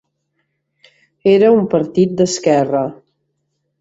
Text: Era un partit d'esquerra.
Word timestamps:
Era 1.33 1.51
un 1.57 1.69
partit 1.75 2.17
d'esquerra. 2.23 2.85